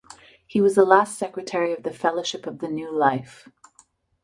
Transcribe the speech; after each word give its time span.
He 0.47 0.61
was 0.61 0.73
the 0.73 0.83
last 0.83 1.15
secretary 1.15 1.71
of 1.73 1.83
the 1.83 1.93
Fellowship 1.93 2.47
of 2.47 2.57
the 2.57 2.69
New 2.69 2.91
Life. 2.91 3.47